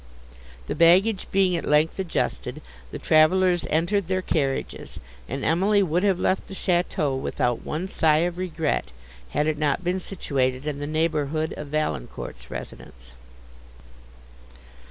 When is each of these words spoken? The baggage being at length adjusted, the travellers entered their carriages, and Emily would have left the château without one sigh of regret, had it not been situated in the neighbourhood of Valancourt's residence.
The 0.65 0.73
baggage 0.73 1.27
being 1.31 1.55
at 1.55 1.63
length 1.63 1.99
adjusted, 1.99 2.63
the 2.89 2.97
travellers 2.97 3.67
entered 3.69 4.07
their 4.07 4.23
carriages, 4.23 4.97
and 5.29 5.45
Emily 5.45 5.83
would 5.83 6.01
have 6.01 6.19
left 6.19 6.47
the 6.47 6.55
château 6.55 7.15
without 7.15 7.61
one 7.63 7.87
sigh 7.87 8.25
of 8.25 8.39
regret, 8.39 8.91
had 9.29 9.45
it 9.45 9.59
not 9.59 9.83
been 9.83 9.99
situated 9.99 10.65
in 10.65 10.79
the 10.79 10.87
neighbourhood 10.87 11.53
of 11.55 11.67
Valancourt's 11.67 12.49
residence. 12.49 13.11